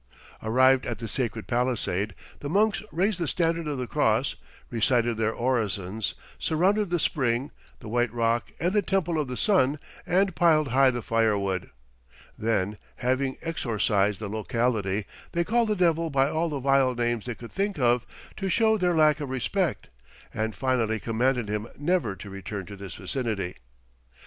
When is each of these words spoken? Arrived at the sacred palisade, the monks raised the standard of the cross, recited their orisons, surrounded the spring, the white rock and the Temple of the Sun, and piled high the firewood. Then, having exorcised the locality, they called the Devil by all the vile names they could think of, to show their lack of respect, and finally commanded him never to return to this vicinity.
Arrived 0.41 0.83
at 0.87 0.97
the 0.97 1.07
sacred 1.07 1.45
palisade, 1.45 2.15
the 2.39 2.49
monks 2.49 2.81
raised 2.91 3.19
the 3.19 3.27
standard 3.27 3.67
of 3.67 3.77
the 3.77 3.85
cross, 3.85 4.35
recited 4.71 5.15
their 5.15 5.31
orisons, 5.31 6.15
surrounded 6.39 6.89
the 6.89 6.97
spring, 6.99 7.51
the 7.81 7.87
white 7.87 8.11
rock 8.11 8.51
and 8.59 8.73
the 8.73 8.81
Temple 8.81 9.19
of 9.19 9.27
the 9.27 9.37
Sun, 9.37 9.77
and 10.07 10.35
piled 10.35 10.69
high 10.69 10.89
the 10.89 11.03
firewood. 11.03 11.69
Then, 12.35 12.79
having 12.95 13.37
exorcised 13.43 14.19
the 14.19 14.27
locality, 14.27 15.05
they 15.33 15.43
called 15.43 15.67
the 15.67 15.75
Devil 15.75 16.09
by 16.09 16.27
all 16.31 16.49
the 16.49 16.59
vile 16.59 16.95
names 16.95 17.27
they 17.27 17.35
could 17.35 17.51
think 17.53 17.77
of, 17.77 18.03
to 18.37 18.49
show 18.49 18.79
their 18.79 18.95
lack 18.95 19.19
of 19.19 19.29
respect, 19.29 19.89
and 20.33 20.55
finally 20.55 20.99
commanded 20.99 21.47
him 21.47 21.67
never 21.77 22.15
to 22.15 22.29
return 22.31 22.65
to 22.65 22.75
this 22.75 22.95
vicinity. 22.95 23.55